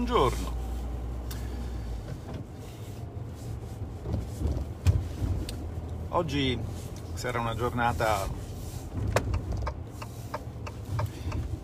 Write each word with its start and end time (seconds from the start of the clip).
buongiorno. 0.00 0.52
Oggi 6.08 6.58
sarà 7.12 7.38
una 7.38 7.54
giornata 7.54 8.26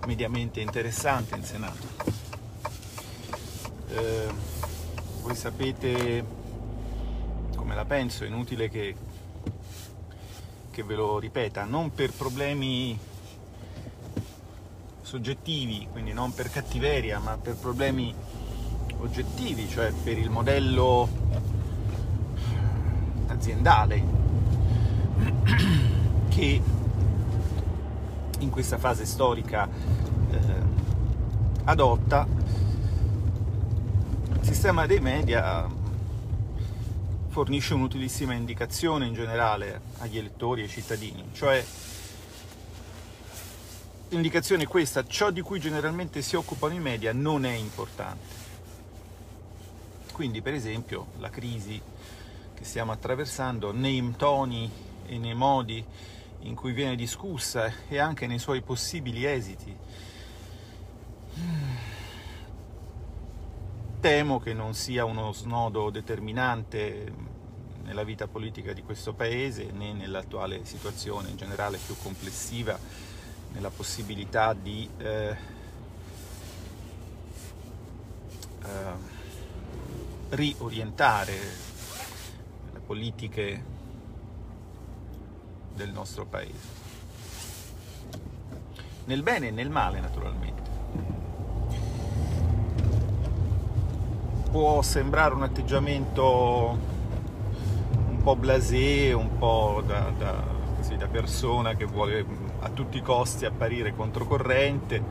mediamente 0.04 0.61
interessante 0.61 1.34
in 1.34 1.44
Senato. 1.44 1.86
Eh, 3.88 4.29
voi 5.22 5.34
sapete 5.34 6.25
come 7.57 7.75
la 7.75 7.86
penso, 7.86 8.25
è 8.25 8.26
inutile 8.26 8.68
che, 8.68 8.94
che 10.71 10.82
ve 10.82 10.94
lo 10.94 11.18
ripeta, 11.18 11.64
non 11.64 11.90
per 11.94 12.12
problemi 12.12 12.98
soggettivi, 15.06 15.86
quindi 15.92 16.12
non 16.12 16.34
per 16.34 16.50
cattiveria, 16.50 17.20
ma 17.20 17.38
per 17.40 17.54
problemi 17.54 18.12
oggettivi, 18.98 19.68
cioè 19.68 19.92
per 19.92 20.18
il 20.18 20.30
modello 20.30 21.08
aziendale 23.29 24.02
che 26.29 26.60
in 28.40 28.50
questa 28.50 28.79
fase 28.79 29.06
storica 29.06 29.68
eh, 29.68 30.38
adotta 31.64 32.27
il 34.32 34.44
sistema 34.44 34.86
dei 34.86 35.00
media 35.00 35.68
fornisce 37.28 37.74
un'utilissima 37.74 38.32
indicazione 38.32 39.06
in 39.06 39.14
generale 39.14 39.82
agli 39.98 40.18
elettori 40.18 40.62
e 40.62 40.64
ai 40.64 40.70
cittadini, 40.70 41.28
cioè 41.32 41.64
l'indicazione 44.08 44.64
è 44.64 44.66
questa, 44.66 45.05
ciò 45.06 45.30
di 45.30 45.41
cui 45.41 45.58
generalmente 45.58 46.22
si 46.22 46.36
occupano 46.36 46.74
i 46.74 46.80
media 46.80 47.12
non 47.12 47.44
è 47.44 47.52
importante. 47.52 48.44
Quindi, 50.12 50.40
per 50.40 50.54
esempio, 50.54 51.08
la 51.18 51.28
crisi 51.28 51.80
che 52.54 52.64
stiamo 52.64 52.92
attraversando 52.92 53.72
nei 53.72 54.14
toni 54.16 54.70
e 55.06 55.18
nei 55.18 55.34
modi 55.34 55.84
in 56.40 56.54
cui 56.54 56.72
viene 56.72 56.96
discussa 56.96 57.70
e 57.88 57.98
anche 57.98 58.26
nei 58.26 58.38
suoi 58.38 58.62
possibili 58.62 59.24
esiti. 59.24 59.76
Temo 64.00 64.38
che 64.38 64.54
non 64.54 64.74
sia 64.74 65.04
uno 65.04 65.32
snodo 65.32 65.91
determinante 65.91 67.12
nella 67.82 68.04
vita 68.04 68.26
politica 68.26 68.72
di 68.72 68.82
questo 68.82 69.12
Paese 69.12 69.70
né 69.72 69.92
nell'attuale 69.92 70.64
situazione 70.64 71.30
in 71.30 71.36
generale 71.36 71.78
più 71.78 71.96
complessiva 72.02 72.78
nella 73.56 73.70
possibilità 73.70 74.52
di 74.52 74.86
eh, 74.98 75.36
eh, 78.62 78.66
riorientare 80.28 81.32
le 82.74 82.80
politiche 82.80 83.64
del 85.74 85.90
nostro 85.90 86.26
paese. 86.26 86.84
Nel 89.06 89.22
bene 89.22 89.48
e 89.48 89.50
nel 89.52 89.70
male, 89.70 90.00
naturalmente. 90.00 90.70
Può 94.50 94.82
sembrare 94.82 95.32
un 95.32 95.44
atteggiamento 95.44 96.78
un 98.08 98.20
po' 98.22 98.36
blasé, 98.36 99.14
un 99.14 99.38
po' 99.38 99.82
da, 99.86 100.12
da, 100.18 100.44
così, 100.76 100.96
da 100.96 101.06
persona 101.06 101.74
che 101.74 101.86
vuole 101.86 102.45
a 102.67 102.70
tutti 102.70 102.98
i 102.98 103.03
costi 103.03 103.47
apparire 103.47 103.95
controcorrente, 103.95 105.03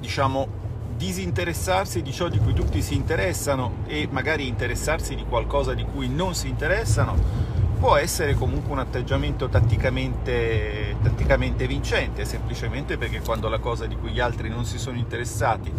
diciamo 0.00 0.64
disinteressarsi 0.96 2.02
di 2.02 2.12
ciò 2.12 2.28
di 2.28 2.38
cui 2.38 2.54
tutti 2.54 2.80
si 2.80 2.94
interessano 2.94 3.84
e 3.86 4.08
magari 4.10 4.46
interessarsi 4.46 5.14
di 5.14 5.24
qualcosa 5.24 5.74
di 5.74 5.84
cui 5.84 6.08
non 6.08 6.34
si 6.34 6.48
interessano 6.48 7.54
può 7.78 7.96
essere 7.96 8.34
comunque 8.34 8.72
un 8.72 8.78
atteggiamento 8.78 9.48
tatticamente, 9.48 10.96
tatticamente 11.02 11.66
vincente, 11.66 12.24
semplicemente 12.24 12.96
perché 12.96 13.20
quando 13.20 13.48
la 13.48 13.58
cosa 13.58 13.86
di 13.86 13.94
cui 13.96 14.10
gli 14.10 14.20
altri 14.20 14.48
non 14.48 14.64
si 14.64 14.78
sono 14.78 14.96
interessati 14.96 15.70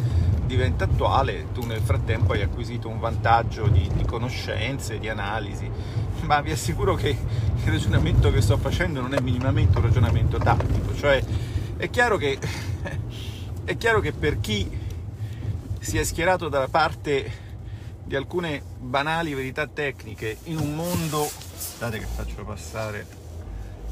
diventa 0.45 0.85
attuale, 0.85 1.47
tu 1.51 1.65
nel 1.65 1.81
frattempo 1.81 2.33
hai 2.33 2.43
acquisito 2.43 2.87
un 2.87 2.99
vantaggio 2.99 3.67
di, 3.67 3.89
di 3.93 4.05
conoscenze, 4.05 4.99
di 4.99 5.09
analisi 5.09 5.69
ma 6.21 6.41
vi 6.41 6.51
assicuro 6.51 6.95
che 6.95 7.09
il 7.09 7.71
ragionamento 7.71 8.31
che 8.31 8.41
sto 8.41 8.57
facendo 8.57 9.01
non 9.01 9.13
è 9.13 9.19
minimamente 9.19 9.77
un 9.77 9.83
ragionamento 9.83 10.37
tattico, 10.37 10.95
cioè 10.95 11.23
è 11.77 11.89
chiaro 11.89 12.17
che, 12.17 12.37
è 13.63 13.77
chiaro 13.77 13.99
che 13.99 14.13
per 14.13 14.39
chi 14.39 14.69
si 15.79 15.97
è 15.97 16.03
schierato 16.03 16.49
dalla 16.49 16.67
parte 16.67 17.45
di 18.03 18.15
alcune 18.15 18.61
banali 18.79 19.33
verità 19.33 19.67
tecniche 19.67 20.37
in 20.45 20.57
un 20.57 20.75
mondo, 20.75 21.23
aspettate 21.23 21.99
che 21.99 22.05
faccio 22.05 22.43
passare, 22.43 23.05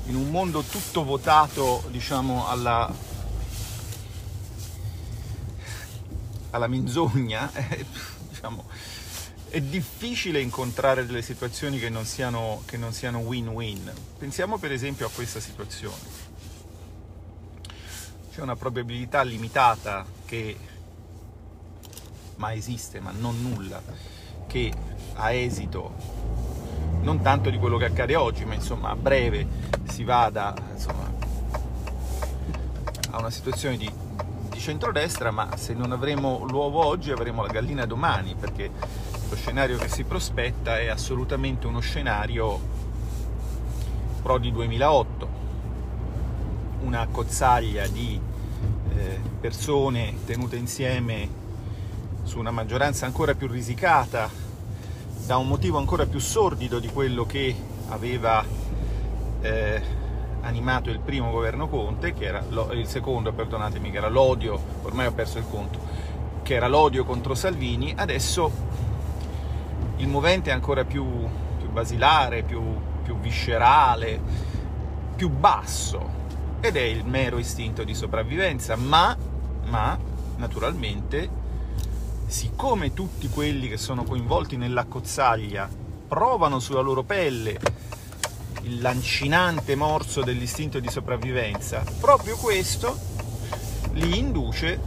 in 0.05 0.15
un 0.15 0.29
mondo 0.29 0.61
tutto 0.61 1.03
votato 1.03 1.83
diciamo 1.89 2.47
alla, 2.47 2.91
alla 6.51 6.67
menzogna, 6.67 7.51
eh, 7.53 7.85
diciamo, 8.29 8.65
è 9.55 9.61
difficile 9.61 10.41
incontrare 10.41 11.05
delle 11.05 11.21
situazioni 11.21 11.79
che 11.79 11.87
non 11.89 12.03
siano, 12.03 12.63
che 12.65 12.75
non 12.75 12.91
siano 12.91 13.19
win-win. 13.19 13.89
Pensiamo 14.17 14.57
per 14.57 14.73
esempio 14.73 15.05
a 15.05 15.09
questa 15.09 15.39
situazione. 15.39 15.95
C'è 18.33 18.41
una 18.41 18.57
probabilità 18.57 19.21
limitata 19.21 20.05
che, 20.25 20.57
ma 22.35 22.51
esiste, 22.51 22.99
ma 22.99 23.13
non 23.17 23.41
nulla, 23.41 23.81
che 24.45 24.73
a 25.13 25.31
esito 25.31 25.93
non 27.03 27.21
tanto 27.21 27.49
di 27.49 27.57
quello 27.57 27.77
che 27.77 27.85
accade 27.85 28.17
oggi, 28.17 28.43
ma 28.43 28.55
insomma 28.55 28.89
a 28.89 28.95
breve 28.97 29.47
si 29.87 30.03
vada 30.03 30.53
insomma, 30.73 31.13
a 33.11 33.19
una 33.19 33.29
situazione 33.29 33.77
di, 33.77 33.89
di 34.49 34.59
centrodestra, 34.59 35.31
ma 35.31 35.55
se 35.55 35.73
non 35.73 35.93
avremo 35.93 36.43
l'uovo 36.43 36.83
oggi 36.83 37.11
avremo 37.11 37.41
la 37.41 37.53
gallina 37.53 37.85
domani, 37.85 38.35
perché 38.37 39.05
lo 39.29 39.35
scenario 39.35 39.77
che 39.77 39.87
si 39.87 40.03
prospetta 40.03 40.79
è 40.79 40.87
assolutamente 40.87 41.65
uno 41.65 41.79
scenario 41.79 42.59
pro 44.21 44.37
di 44.37 44.51
2008, 44.51 45.29
una 46.81 47.07
cozzaglia 47.09 47.87
di 47.87 48.19
eh, 48.95 49.19
persone 49.39 50.15
tenute 50.25 50.57
insieme 50.57 51.43
su 52.23 52.39
una 52.39 52.51
maggioranza 52.51 53.05
ancora 53.05 53.33
più 53.33 53.47
risicata, 53.47 54.29
da 55.25 55.37
un 55.37 55.47
motivo 55.47 55.79
ancora 55.79 56.05
più 56.05 56.19
sordido 56.19 56.79
di 56.79 56.87
quello 56.89 57.25
che 57.25 57.55
aveva 57.89 58.45
eh, 59.41 59.81
animato 60.41 60.91
il 60.91 60.99
primo 60.99 61.31
governo 61.31 61.67
Conte, 61.67 62.13
che 62.13 62.25
era 62.25 62.43
lo, 62.49 62.71
il 62.73 62.87
secondo, 62.87 63.33
perdonatemi, 63.33 63.89
che 63.89 63.97
era 63.97 64.09
l'odio, 64.09 64.59
ormai 64.83 65.07
ho 65.07 65.13
perso 65.13 65.39
il 65.39 65.45
conto, 65.49 65.79
che 66.43 66.53
era 66.53 66.67
l'odio 66.67 67.05
contro 67.05 67.33
Salvini, 67.33 67.93
adesso 67.95 68.64
il 69.97 70.07
movente 70.07 70.49
è 70.49 70.53
ancora 70.53 70.83
più, 70.83 71.05
più 71.57 71.69
basilare, 71.69 72.43
più, 72.43 72.61
più 73.03 73.17
viscerale, 73.19 74.19
più 75.15 75.29
basso. 75.29 76.23
Ed 76.59 76.75
è 76.75 76.81
il 76.81 77.05
mero 77.05 77.37
istinto 77.37 77.83
di 77.83 77.93
sopravvivenza, 77.93 78.75
ma, 78.75 79.15
ma 79.65 79.97
naturalmente, 80.37 81.29
siccome 82.25 82.93
tutti 82.93 83.29
quelli 83.29 83.67
che 83.67 83.77
sono 83.77 84.03
coinvolti 84.03 84.57
nell'accozzaglia 84.57 85.69
provano 86.07 86.59
sulla 86.59 86.81
loro 86.81 87.03
pelle 87.03 87.59
il 88.63 88.81
lancinante 88.81 89.75
morso 89.75 90.23
dell'istinto 90.23 90.79
di 90.79 90.89
sopravvivenza, 90.89 91.83
proprio 91.99 92.35
questo 92.35 92.97
li 93.93 94.17
induce 94.17 94.79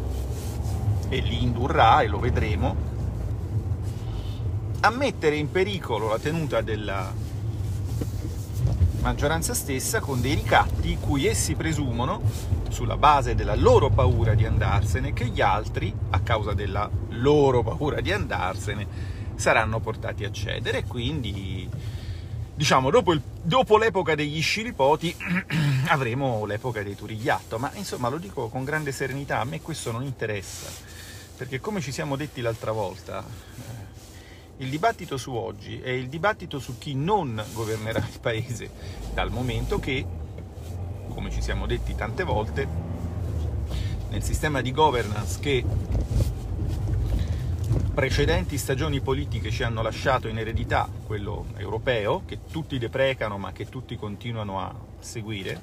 e 1.08 1.18
li 1.20 1.42
indurrà, 1.42 2.02
e 2.02 2.08
lo 2.08 2.18
vedremo, 2.18 2.87
a 4.80 4.90
mettere 4.90 5.36
in 5.36 5.50
pericolo 5.50 6.08
la 6.08 6.18
tenuta 6.18 6.60
della 6.60 7.12
maggioranza 9.00 9.54
stessa 9.54 10.00
con 10.00 10.20
dei 10.20 10.34
ricatti 10.34 10.98
cui 11.00 11.26
essi 11.26 11.54
presumono, 11.54 12.22
sulla 12.68 12.96
base 12.96 13.34
della 13.34 13.56
loro 13.56 13.90
paura 13.90 14.34
di 14.34 14.44
andarsene, 14.44 15.12
che 15.12 15.26
gli 15.26 15.40
altri, 15.40 15.92
a 16.10 16.20
causa 16.20 16.52
della 16.52 16.88
loro 17.10 17.62
paura 17.62 18.00
di 18.00 18.12
andarsene, 18.12 18.86
saranno 19.34 19.80
portati 19.80 20.24
a 20.24 20.30
cedere. 20.30 20.84
Quindi, 20.84 21.68
diciamo, 22.54 22.90
dopo, 22.90 23.12
il, 23.12 23.22
dopo 23.42 23.78
l'epoca 23.78 24.14
degli 24.14 24.40
sciripoti 24.40 25.14
avremo 25.88 26.44
l'epoca 26.44 26.82
dei 26.82 26.94
turigliatto. 26.94 27.58
Ma 27.58 27.70
insomma, 27.74 28.08
lo 28.08 28.18
dico 28.18 28.48
con 28.48 28.62
grande 28.62 28.92
serenità, 28.92 29.40
a 29.40 29.44
me 29.44 29.60
questo 29.60 29.90
non 29.90 30.04
interessa, 30.04 30.70
perché 31.36 31.58
come 31.60 31.80
ci 31.80 31.90
siamo 31.90 32.14
detti 32.14 32.40
l'altra 32.40 32.70
volta, 32.70 33.24
il 34.58 34.70
dibattito 34.70 35.16
su 35.16 35.32
oggi 35.34 35.80
è 35.80 35.90
il 35.90 36.08
dibattito 36.08 36.58
su 36.58 36.78
chi 36.78 36.94
non 36.94 37.42
governerà 37.52 38.00
il 38.00 38.18
paese, 38.20 38.70
dal 39.14 39.30
momento 39.30 39.78
che, 39.78 40.04
come 41.08 41.30
ci 41.30 41.40
siamo 41.40 41.66
detti 41.66 41.94
tante 41.94 42.24
volte, 42.24 42.66
nel 44.10 44.22
sistema 44.22 44.60
di 44.60 44.72
governance 44.72 45.38
che 45.38 45.64
precedenti 47.94 48.58
stagioni 48.58 49.00
politiche 49.00 49.50
ci 49.50 49.62
hanno 49.62 49.82
lasciato 49.82 50.26
in 50.28 50.38
eredità, 50.38 50.88
quello 51.06 51.46
europeo, 51.56 52.22
che 52.24 52.40
tutti 52.50 52.78
deprecano 52.78 53.38
ma 53.38 53.52
che 53.52 53.68
tutti 53.68 53.96
continuano 53.96 54.60
a 54.60 54.74
seguire, 54.98 55.60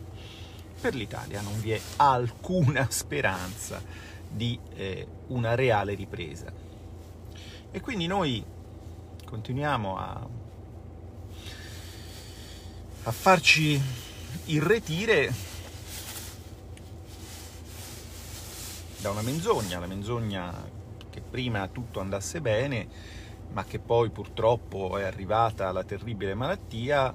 per 0.80 0.96
l'Italia 0.96 1.42
non 1.42 1.60
vi 1.60 1.72
è 1.72 1.82
alcuna 1.98 2.88
speranza 2.92 3.82
di 4.30 4.58
eh, 4.76 5.08
una 5.28 5.54
reale 5.56 5.96
ripresa. 5.96 6.52
E 7.72 7.82
quindi 7.82 8.08
noi 8.08 8.54
continuiamo 9.36 9.98
a, 9.98 10.28
a 13.04 13.12
farci 13.12 13.82
irretire 14.46 15.34
da 19.02 19.10
una 19.10 19.22
menzogna, 19.22 19.80
la 19.80 19.88
menzogna 19.88 20.54
che 21.10 21.20
prima 21.20 21.68
tutto 21.68 22.00
andasse 22.00 22.40
bene, 22.40 22.88
ma 23.52 23.66
che 23.66 23.80
poi 23.80 24.10
purtroppo 24.10 24.98
è 24.98 25.04
arrivata 25.04 25.70
la 25.74 25.84
terribile 25.84 26.34
malattia 26.34 27.14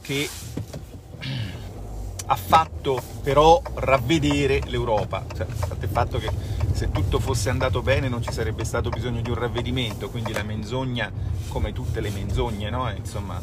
che 0.00 0.28
ha 2.24 2.36
fatto 2.36 3.02
però 3.20 3.60
ravvedere 3.74 4.60
l'Europa. 4.66 5.26
Cioè, 5.34 5.46
il 5.80 5.88
fatto 5.88 6.18
che 6.18 6.30
se 6.78 6.92
tutto 6.92 7.18
fosse 7.18 7.50
andato 7.50 7.82
bene 7.82 8.08
non 8.08 8.22
ci 8.22 8.30
sarebbe 8.30 8.62
stato 8.62 8.88
bisogno 8.88 9.20
di 9.20 9.30
un 9.30 9.34
ravvedimento, 9.34 10.10
quindi 10.10 10.32
la 10.32 10.44
menzogna, 10.44 11.10
come 11.48 11.72
tutte 11.72 12.00
le 12.00 12.08
menzogne, 12.10 12.70
no? 12.70 12.88
insomma, 12.96 13.42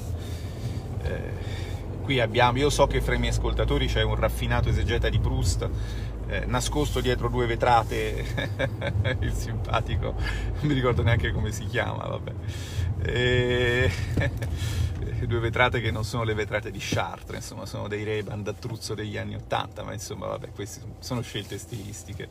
eh, 1.04 1.34
qui 2.02 2.22
abbiamo, 2.22 2.60
io 2.60 2.70
so 2.70 2.88
che 2.88 3.02
fra 3.02 3.14
i 3.14 3.18
miei 3.18 3.34
ascoltatori 3.34 3.88
c'è 3.88 4.04
un 4.04 4.16
raffinato 4.16 4.70
esegeta 4.70 5.10
di 5.10 5.20
Proust 5.20 5.70
eh, 6.28 6.46
nascosto 6.46 7.02
dietro 7.02 7.28
due 7.28 7.46
vetrate, 7.46 8.24
il 9.20 9.34
simpatico, 9.34 10.14
non 10.16 10.62
mi 10.62 10.74
ricordo 10.74 11.04
neanche 11.04 11.34
come 11.34 11.52
si 11.52 11.66
chiama, 11.66 12.06
vabbè. 12.06 12.32
E... 13.04 13.92
due 15.26 15.40
vetrate 15.40 15.82
che 15.82 15.92
non 15.92 16.04
sono 16.04 16.24
le 16.24 16.34
vetrate 16.34 16.72
di 16.72 16.80
Chartres, 16.80 17.42
insomma 17.42 17.66
sono 17.66 17.88
dei 17.88 18.04
Ray-Ban 18.04 18.44
degli 18.96 19.18
anni 19.18 19.36
Ottanta, 19.36 19.84
ma 19.84 19.94
insomma 19.94 20.28
vabbè, 20.28 20.52
queste 20.52 20.82
sono 21.00 21.22
scelte 21.22 21.58
stilistiche. 21.58 22.28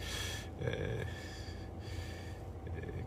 Eh 0.61 1.33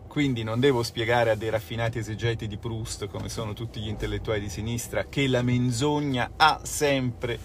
quindi 0.08 0.42
non 0.42 0.58
devo 0.58 0.82
spiegare 0.82 1.30
a 1.30 1.34
dei 1.36 1.50
raffinati 1.50 1.98
esegeti 1.98 2.48
di 2.48 2.56
Proust, 2.56 3.06
come 3.06 3.28
sono 3.28 3.52
tutti 3.52 3.78
gli 3.78 3.86
intellettuali 3.88 4.40
di 4.40 4.48
sinistra, 4.48 5.04
che 5.04 5.28
la 5.28 5.42
menzogna 5.42 6.32
ha 6.34 6.60
sempre 6.64 7.38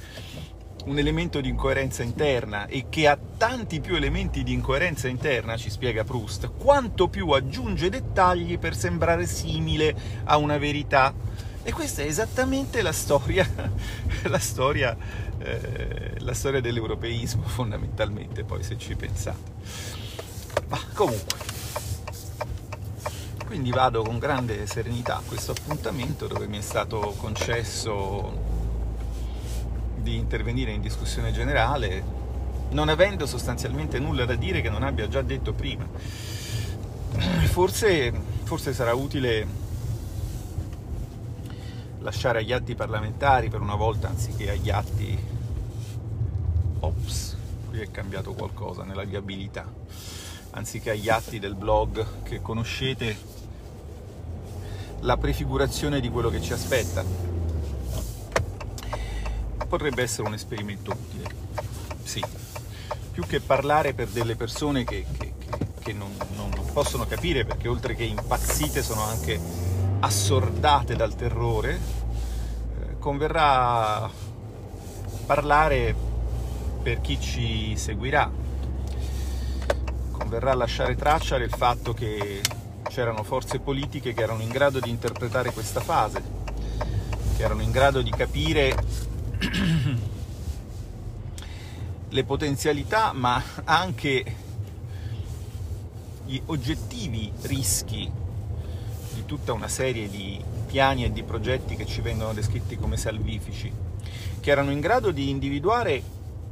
un 0.86 0.98
elemento 0.98 1.39
di 1.39 1.50
incoerenza 1.50 2.04
interna 2.04 2.66
e 2.66 2.86
che 2.89 3.07
ha 3.07 3.18
tanti 3.38 3.80
più 3.80 3.95
elementi 3.95 4.44
di 4.44 4.54
incoerenza 4.54 5.07
interna, 5.07 5.56
ci 5.56 5.69
spiega 5.69 6.04
Proust, 6.04 6.51
quanto 6.57 7.09
più 7.09 7.30
aggiunge 7.30 7.89
dettagli 7.89 8.57
per 8.57 8.75
sembrare 8.75 9.25
simile 9.27 9.95
a 10.24 10.38
una 10.38 10.57
verità. 10.57 11.13
E 11.65 11.71
questa 11.71 12.01
è 12.01 12.06
esattamente 12.06 12.81
la 12.81 12.92
storia, 12.92 13.50
la 14.24 14.38
storia, 14.38 14.98
eh, 15.38 16.15
la 16.18 16.33
storia 16.33 16.60
dell'europeismo, 16.60 17.44
fondamentalmente, 17.44 18.44
poi 18.44 18.62
se 18.63 18.77
ci 18.77 18.95
pensate. 18.95 19.51
Ma 20.68 20.77
comunque, 20.94 21.38
quindi 23.45 23.71
vado 23.71 24.01
con 24.01 24.19
grande 24.19 24.68
serenità 24.68 25.18
a 25.18 25.21
questo 25.25 25.51
appuntamento 25.51 26.27
dove 26.27 26.48
mi 26.48 26.57
è 26.57 26.62
stato 26.62 27.15
concesso 27.18 28.51
di 29.95 30.16
intervenire 30.16 30.71
in 30.71 30.81
discussione 30.81 31.31
generale, 31.31 32.04
non 32.71 32.89
avendo 32.89 33.25
sostanzialmente 33.25 34.00
nulla 34.00 34.25
da 34.25 34.36
dire 34.36 34.59
che 34.59 34.69
non 34.69 34.83
abbia 34.83 35.07
già 35.07 35.21
detto 35.21 35.54
prima. 35.54 35.88
Forse, 37.48 38.12
forse 38.44 38.74
sarà 38.74 38.94
utile 38.94 39.62
lasciare 42.04 42.40
agli 42.40 42.52
atti 42.52 42.76
parlamentari 42.76 43.50
per 43.50 43.62
una 43.62 43.76
volta 43.76 44.10
anziché 44.10 44.52
agli 44.52 44.70
atti... 44.70 45.32
Ops, 46.80 47.38
qui 47.70 47.80
è 47.80 47.90
cambiato 47.90 48.34
qualcosa 48.34 48.84
nella 48.84 49.04
viabilità 49.04 49.66
anziché 50.56 50.92
agli 50.92 51.10
atti 51.10 51.40
del 51.40 51.56
blog 51.56 52.06
che 52.24 52.42
conoscete 52.42 53.18
la 55.00 55.18
prefigurazione 55.18 56.00
di 56.00 56.10
quello 56.10 56.30
che 56.30 56.42
ci 56.42 56.54
aspetta. 56.54 57.04
Potrebbe 59.68 60.04
essere 60.04 60.28
un 60.28 60.34
esperimento 60.34 60.92
utile, 60.92 61.36
sì. 62.04 62.24
Più 63.12 63.26
che 63.26 63.40
parlare 63.40 63.94
per 63.94 64.08
delle 64.08 64.36
persone 64.36 64.84
che, 64.84 65.06
che, 65.18 65.34
che 65.80 65.94
non, 65.94 66.16
non 66.36 66.52
possono 66.72 67.06
capire, 67.06 67.46
perché 67.46 67.68
oltre 67.68 67.96
che 67.96 68.04
impazzite 68.04 68.84
sono 68.84 69.04
anche 69.04 69.40
assordate 70.04 70.96
dal 70.98 71.16
terrore, 71.16 71.74
eh, 71.76 73.00
converrà 73.00 74.10
parlare 75.26 75.96
per 76.82 77.00
chi 77.00 77.20
ci 77.20 77.78
seguirà. 77.78 78.30
Converrà 80.12 80.54
lasciare 80.56 80.96
traccia 80.96 81.38
del 81.38 81.50
fatto 81.50 81.94
che 81.94 82.42
c'erano 82.90 83.24
forze 83.24 83.60
politiche 83.60 84.14
che 84.14 84.22
erano 84.22 84.42
in 84.42 84.50
grado 84.50 84.82
di 84.82 84.90
interpretare 84.90 85.54
questa 85.54 85.80
fase, 85.80 86.22
che 87.38 87.44
erano 87.44 87.62
in 87.62 87.72
grado 87.72 88.02
di 88.02 88.12
capire 88.12 88.76
le 92.10 92.24
potenzialità 92.26 93.14
ma 93.14 93.42
anche 93.64 94.36
gli 96.26 96.42
oggettivi 96.46 97.32
rischi 97.44 98.23
tutta 99.33 99.53
una 99.53 99.68
serie 99.68 100.09
di 100.09 100.39
piani 100.68 101.06
e 101.06 101.12
di 101.12 101.24
progetti 101.24 101.75
che 101.75 101.88
ci 101.88 102.01
vengono 102.01 102.33
descritti 102.33 102.75
come 102.75 102.97
salvifici, 102.97 103.71
che 104.39 104.51
erano 104.51 104.69
in 104.69 104.80
grado 104.80 105.09
di 105.09 105.31
individuare 105.31 106.03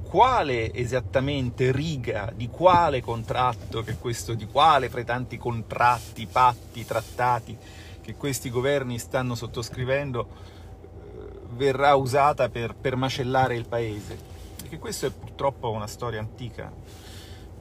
quale 0.01 0.73
esattamente 0.73 1.71
riga, 1.71 2.33
di 2.35 2.47
quale 2.47 2.99
contratto, 3.01 3.83
che 3.83 3.97
questo, 3.97 4.33
di 4.33 4.47
quale 4.47 4.89
fra 4.89 4.99
i 4.99 5.05
tanti 5.05 5.37
contratti, 5.37 6.25
patti, 6.25 6.83
trattati 6.83 7.55
che 8.01 8.15
questi 8.15 8.49
governi 8.49 8.97
stanno 8.97 9.35
sottoscrivendo 9.35 10.27
eh, 10.27 11.39
verrà 11.51 11.93
usata 11.93 12.49
per, 12.49 12.73
per 12.73 12.95
macellare 12.95 13.55
il 13.55 13.67
paese. 13.67 14.17
Perché 14.57 14.79
questa 14.79 15.05
è 15.05 15.11
purtroppo 15.11 15.69
una 15.69 15.85
storia 15.85 16.19
antica. 16.19 16.73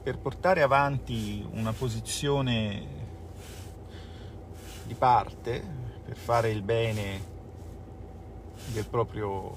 Per 0.01 0.17
portare 0.17 0.63
avanti 0.63 1.47
una 1.51 1.73
posizione 1.73 3.00
di 4.83 4.93
parte, 4.93 5.63
per 6.03 6.15
fare 6.15 6.49
il 6.49 6.61
bene 6.61 7.29
del 8.73 8.85
proprio 8.85 9.55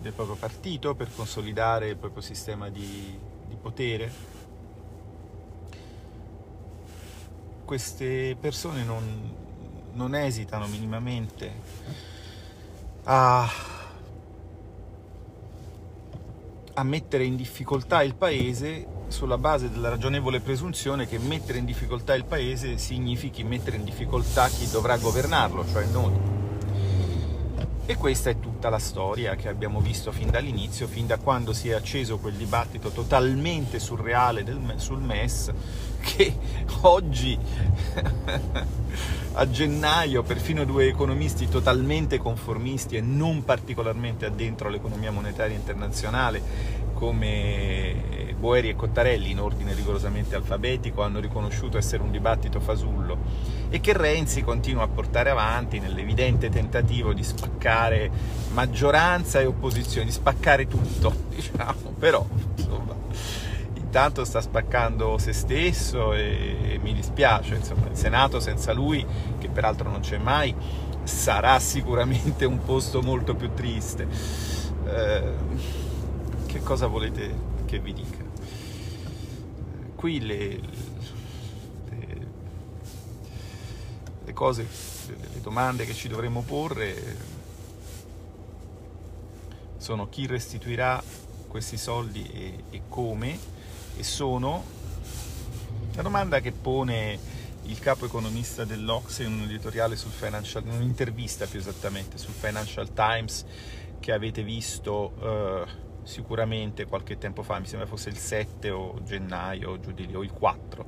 del 0.00 0.12
proprio 0.12 0.36
partito 0.36 0.94
per 0.94 1.14
consolidare 1.14 1.88
il 1.88 1.96
proprio 1.96 2.22
sistema 2.22 2.70
di, 2.70 3.18
di 3.46 3.56
potere. 3.56 4.10
Queste 7.66 8.34
persone 8.40 8.82
non, 8.82 9.34
non 9.92 10.14
esitano 10.14 10.66
minimamente 10.66 11.52
a, 13.04 13.48
a 16.80 16.82
mettere 16.82 17.24
in 17.24 17.36
difficoltà 17.36 18.02
il 18.02 18.14
paese 18.14 18.86
sulla 19.08 19.36
base 19.36 19.70
della 19.70 19.90
ragionevole 19.90 20.40
presunzione 20.40 21.06
che 21.06 21.18
mettere 21.18 21.58
in 21.58 21.66
difficoltà 21.66 22.14
il 22.14 22.24
paese 22.24 22.78
significhi 22.78 23.44
mettere 23.44 23.76
in 23.76 23.84
difficoltà 23.84 24.48
chi 24.48 24.68
dovrà 24.70 24.96
governarlo, 24.96 25.66
cioè 25.70 25.84
noi. 25.86 26.39
E 27.90 27.96
questa 27.96 28.30
è 28.30 28.38
tutta 28.38 28.68
la 28.68 28.78
storia 28.78 29.34
che 29.34 29.48
abbiamo 29.48 29.80
visto 29.80 30.12
fin 30.12 30.30
dall'inizio, 30.30 30.86
fin 30.86 31.08
da 31.08 31.18
quando 31.18 31.52
si 31.52 31.70
è 31.70 31.72
acceso 31.72 32.18
quel 32.18 32.34
dibattito 32.34 32.90
totalmente 32.90 33.80
surreale 33.80 34.44
del, 34.44 34.60
sul 34.76 35.00
MES, 35.00 35.52
che 35.98 36.32
oggi, 36.82 37.36
a 39.34 39.50
gennaio, 39.50 40.22
perfino 40.22 40.64
due 40.64 40.86
economisti 40.86 41.48
totalmente 41.48 42.18
conformisti 42.18 42.94
e 42.94 43.00
non 43.00 43.44
particolarmente 43.44 44.24
addentro 44.24 44.68
all'economia 44.68 45.10
monetaria 45.10 45.56
internazionale, 45.56 46.40
come 46.94 48.19
Boeri 48.40 48.70
e 48.70 48.74
Cottarelli, 48.74 49.30
in 49.30 49.38
ordine 49.38 49.74
rigorosamente 49.74 50.34
alfabetico, 50.34 51.02
hanno 51.02 51.20
riconosciuto 51.20 51.76
essere 51.76 52.02
un 52.02 52.10
dibattito 52.10 52.58
fasullo 52.58 53.18
e 53.68 53.80
che 53.80 53.92
Renzi 53.92 54.42
continua 54.42 54.84
a 54.84 54.88
portare 54.88 55.28
avanti 55.28 55.78
nell'evidente 55.78 56.48
tentativo 56.48 57.12
di 57.12 57.22
spaccare 57.22 58.10
maggioranza 58.52 59.40
e 59.40 59.44
opposizione, 59.44 60.06
di 60.06 60.12
spaccare 60.12 60.66
tutto, 60.66 61.14
diciamo, 61.28 61.92
però 61.98 62.26
insomma, 62.56 62.94
intanto 63.74 64.24
sta 64.24 64.40
spaccando 64.40 65.18
se 65.18 65.34
stesso 65.34 66.14
e, 66.14 66.80
mi 66.82 66.94
dispiace, 66.94 67.56
insomma, 67.56 67.88
il 67.90 67.96
Senato 67.96 68.40
senza 68.40 68.72
lui, 68.72 69.04
che 69.38 69.50
peraltro 69.50 69.90
non 69.90 70.00
c'è 70.00 70.16
mai, 70.16 70.54
sarà 71.02 71.58
sicuramente 71.58 72.46
un 72.46 72.64
posto 72.64 73.02
molto 73.02 73.34
più 73.34 73.52
triste. 73.52 74.08
Eh, 74.86 75.32
che 76.46 76.60
cosa 76.62 76.86
volete 76.86 77.48
che 77.66 77.78
vi 77.78 77.92
dica? 77.92 78.29
Qui 80.00 80.18
le, 80.18 80.60
le, 81.90 82.26
le 84.24 84.32
cose, 84.32 84.66
le 85.08 85.40
domande 85.42 85.84
che 85.84 85.92
ci 85.92 86.08
dovremmo 86.08 86.40
porre 86.40 87.18
sono 89.76 90.08
chi 90.08 90.26
restituirà 90.26 91.02
questi 91.46 91.76
soldi 91.76 92.26
e, 92.32 92.64
e 92.70 92.80
come 92.88 93.38
e 93.98 94.02
sono 94.02 94.64
la 95.92 96.00
domanda 96.00 96.40
che 96.40 96.52
pone 96.52 97.18
il 97.64 97.78
capo 97.78 98.06
economista 98.06 98.64
dell'Ox 98.64 99.18
in 99.18 99.34
un 99.34 99.42
editoriale 99.42 99.96
sul 99.96 100.12
Financial, 100.12 100.64
in 100.64 100.72
un'intervista 100.72 101.44
più 101.44 101.58
esattamente 101.58 102.16
sul 102.16 102.32
Financial 102.32 102.90
Times 102.94 103.44
che 104.00 104.12
avete 104.12 104.42
visto 104.42 105.12
eh, 105.20 105.89
sicuramente 106.02 106.86
qualche 106.86 107.18
tempo 107.18 107.42
fa, 107.42 107.58
mi 107.58 107.66
sembra 107.66 107.86
fosse 107.86 108.08
il 108.08 108.16
7 108.16 108.70
o 108.70 109.02
gennaio, 109.02 109.78
giù 109.80 109.92
di 109.92 110.06
lì, 110.06 110.14
o 110.14 110.22
il 110.22 110.32
4 110.32 110.86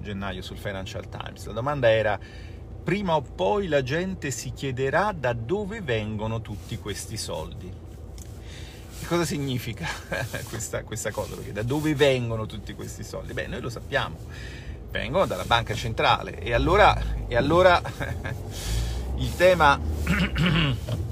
gennaio 0.00 0.42
sul 0.42 0.56
Financial 0.56 1.08
Times. 1.08 1.46
La 1.46 1.52
domanda 1.52 1.90
era, 1.90 2.18
prima 2.82 3.14
o 3.14 3.22
poi 3.22 3.68
la 3.68 3.82
gente 3.82 4.30
si 4.30 4.52
chiederà 4.52 5.12
da 5.12 5.32
dove 5.32 5.80
vengono 5.80 6.40
tutti 6.40 6.78
questi 6.78 7.16
soldi. 7.16 7.88
Che 9.00 9.06
cosa 9.06 9.24
significa 9.24 9.86
questa, 10.48 10.82
questa 10.84 11.10
cosa? 11.10 11.34
Perché 11.34 11.52
da 11.52 11.62
dove 11.62 11.94
vengono 11.94 12.46
tutti 12.46 12.74
questi 12.74 13.02
soldi? 13.02 13.32
Beh, 13.32 13.46
noi 13.46 13.60
lo 13.60 13.70
sappiamo, 13.70 14.16
vengono 14.90 15.26
dalla 15.26 15.44
banca 15.44 15.74
centrale 15.74 16.38
e 16.40 16.52
allora, 16.52 17.00
e 17.26 17.36
allora 17.36 17.80
il 19.16 19.36
tema 19.36 19.78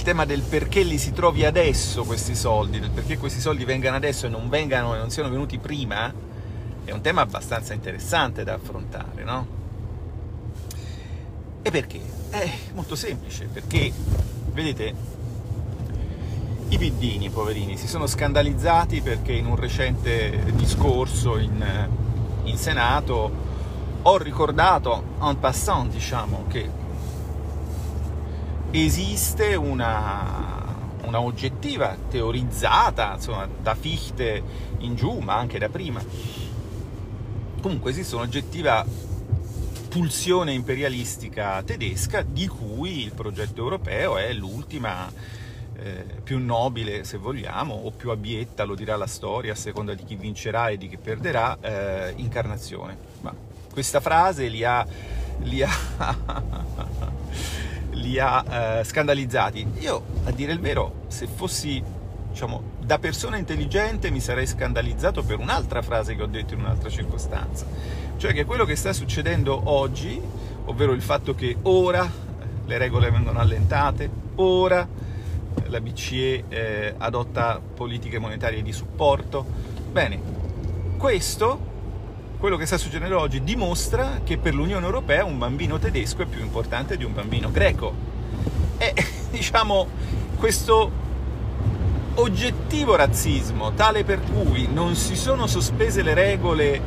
il 0.00 0.06
tema 0.06 0.24
del 0.24 0.40
perché 0.40 0.82
li 0.82 0.96
si 0.96 1.12
trovi 1.12 1.44
adesso 1.44 2.04
questi 2.04 2.34
soldi, 2.34 2.80
del 2.80 2.88
perché 2.88 3.18
questi 3.18 3.38
soldi 3.38 3.66
vengano 3.66 3.96
adesso 3.96 4.24
e 4.24 4.28
non 4.30 4.48
vengano 4.48 4.94
e 4.94 4.98
non 4.98 5.10
siano 5.10 5.28
venuti 5.28 5.58
prima, 5.58 6.10
è 6.84 6.90
un 6.90 7.02
tema 7.02 7.20
abbastanza 7.20 7.74
interessante 7.74 8.42
da 8.42 8.54
affrontare, 8.54 9.24
no? 9.24 9.46
E 11.60 11.70
perché? 11.70 12.00
È 12.30 12.50
molto 12.72 12.94
semplice, 12.94 13.44
perché, 13.52 13.92
vedete, 14.52 14.94
i 16.68 16.78
piddini, 16.78 17.28
poverini, 17.28 17.76
si 17.76 17.86
sono 17.86 18.06
scandalizzati 18.06 19.02
perché 19.02 19.32
in 19.32 19.44
un 19.44 19.56
recente 19.56 20.44
discorso 20.54 21.36
in, 21.36 21.62
in 22.44 22.56
Senato 22.56 23.30
ho 24.00 24.16
ricordato 24.16 25.04
en 25.20 25.38
passant, 25.38 25.92
diciamo, 25.92 26.46
che 26.48 26.79
esiste 28.70 29.54
una, 29.54 30.74
una 31.04 31.20
oggettiva, 31.20 31.96
teorizzata, 32.08 33.14
insomma, 33.14 33.48
da 33.60 33.74
Fichte 33.74 34.42
in 34.78 34.94
giù, 34.94 35.18
ma 35.18 35.36
anche 35.36 35.58
da 35.58 35.68
prima. 35.68 36.02
Comunque 37.60 37.90
esiste 37.90 38.14
un'oggettiva 38.14 38.86
pulsione 39.88 40.52
imperialistica 40.52 41.62
tedesca 41.64 42.22
di 42.22 42.46
cui 42.46 43.02
il 43.02 43.12
progetto 43.12 43.60
europeo 43.60 44.18
è 44.18 44.32
l'ultima 44.32 45.10
eh, 45.76 46.04
più 46.22 46.38
nobile, 46.38 47.02
se 47.02 47.18
vogliamo, 47.18 47.74
o 47.74 47.90
più 47.90 48.10
abietta, 48.10 48.64
lo 48.64 48.76
dirà 48.76 48.96
la 48.96 49.08
storia, 49.08 49.52
a 49.52 49.56
seconda 49.56 49.94
di 49.94 50.04
chi 50.04 50.14
vincerà 50.14 50.68
e 50.68 50.78
di 50.78 50.88
chi 50.88 50.96
perderà, 50.96 51.58
eh, 51.60 52.12
incarnazione. 52.16 52.96
Ma 53.22 53.34
questa 53.72 54.00
frase 54.00 54.46
li 54.46 54.62
ha, 54.62 54.86
li 55.40 55.62
ha 55.62 55.70
li 58.00 58.18
ha 58.18 58.78
eh, 58.80 58.84
scandalizzati. 58.84 59.66
Io, 59.78 60.02
a 60.24 60.30
dire 60.30 60.52
il 60.52 60.60
vero, 60.60 61.04
se 61.08 61.26
fossi 61.26 61.82
diciamo, 62.30 62.62
da 62.80 62.98
persona 62.98 63.36
intelligente 63.36 64.10
mi 64.10 64.20
sarei 64.20 64.46
scandalizzato 64.46 65.22
per 65.22 65.38
un'altra 65.38 65.82
frase 65.82 66.16
che 66.16 66.22
ho 66.22 66.26
detto 66.26 66.54
in 66.54 66.60
un'altra 66.60 66.88
circostanza, 66.88 67.66
cioè 68.16 68.32
che 68.32 68.44
quello 68.44 68.64
che 68.64 68.76
sta 68.76 68.92
succedendo 68.92 69.60
oggi, 69.64 70.20
ovvero 70.66 70.92
il 70.92 71.02
fatto 71.02 71.34
che 71.34 71.56
ora 71.62 72.08
le 72.64 72.78
regole 72.78 73.10
vengono 73.10 73.38
allentate, 73.38 74.08
ora 74.36 74.86
la 75.66 75.80
BCE 75.80 76.44
eh, 76.48 76.94
adotta 76.96 77.60
politiche 77.60 78.18
monetarie 78.18 78.62
di 78.62 78.72
supporto, 78.72 79.44
bene, 79.90 80.20
questo 80.96 81.69
quello 82.40 82.56
che 82.56 82.64
sta 82.64 82.78
succedendo 82.78 83.20
oggi 83.20 83.44
dimostra 83.44 84.22
che 84.24 84.38
per 84.38 84.54
l'Unione 84.54 84.86
Europea 84.86 85.24
un 85.26 85.36
bambino 85.36 85.78
tedesco 85.78 86.22
è 86.22 86.24
più 86.26 86.40
importante 86.40 86.96
di 86.96 87.04
un 87.04 87.12
bambino 87.12 87.50
greco. 87.50 87.92
E 88.78 88.94
diciamo 89.30 89.86
questo 90.38 90.90
oggettivo 92.14 92.96
razzismo, 92.96 93.74
tale 93.74 94.04
per 94.04 94.20
cui 94.22 94.66
non 94.72 94.96
si 94.96 95.16
sono 95.16 95.46
sospese 95.46 96.02
le 96.02 96.14
regole 96.14 96.80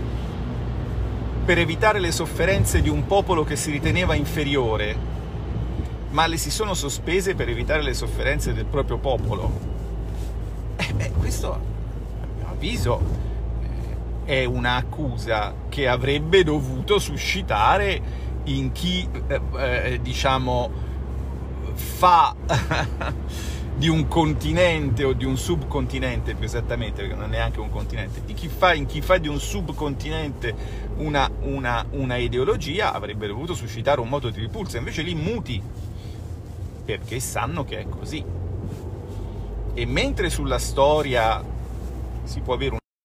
per 1.45 1.59
evitare 1.59 1.99
le 1.99 2.11
sofferenze 2.11 2.81
di 2.81 2.89
un 2.89 3.05
popolo 3.05 3.43
che 3.43 3.55
si 3.55 3.69
riteneva 3.69 4.15
inferiore, 4.15 4.97
ma 6.09 6.25
le 6.25 6.37
si 6.37 6.49
sono 6.49 6.73
sospese 6.73 7.35
per 7.35 7.47
evitare 7.49 7.83
le 7.83 7.93
sofferenze 7.93 8.53
del 8.53 8.65
proprio 8.65 8.97
popolo. 8.97 9.51
Eh 10.77 10.93
beh, 10.93 11.11
questo, 11.11 11.53
a 11.53 11.59
mio 12.37 12.47
avviso, 12.49 13.32
è 14.25 14.45
un'accusa 14.45 15.53
che 15.69 15.87
avrebbe 15.87 16.43
dovuto 16.43 16.99
suscitare 16.99 18.31
in 18.45 18.71
chi, 18.71 19.07
eh, 19.27 19.41
eh, 19.57 19.99
diciamo, 20.01 20.71
fa 21.73 22.35
di 23.75 23.87
un 23.87 24.07
continente 24.07 25.03
o 25.03 25.13
di 25.13 25.25
un 25.25 25.37
subcontinente, 25.37 26.35
più 26.35 26.45
esattamente, 26.45 27.01
perché 27.01 27.15
non 27.15 27.25
è 27.25 27.37
neanche 27.37 27.59
un 27.59 27.69
continente, 27.69 28.21
di 28.25 28.33
chi 28.33 28.47
fa, 28.47 28.73
in 28.73 28.85
chi 28.85 29.01
fa 29.01 29.17
di 29.17 29.27
un 29.27 29.39
subcontinente 29.39 30.55
una, 30.97 31.29
una, 31.41 31.85
una 31.91 32.17
ideologia, 32.17 32.93
avrebbe 32.93 33.27
dovuto 33.27 33.53
suscitare 33.53 33.99
un 33.99 34.09
moto 34.09 34.29
di 34.29 34.39
ripulsa, 34.39 34.77
invece 34.77 35.01
li 35.01 35.15
muti, 35.15 35.61
perché 36.85 37.19
sanno 37.19 37.63
che 37.63 37.79
è 37.79 37.89
così. 37.89 38.23
E 39.75 39.85
mentre 39.85 40.29
sulla 40.29 40.59
storia 40.59 41.43
si 42.23 42.41
può 42.41 42.53
avere 42.53 42.73
un 42.73 42.81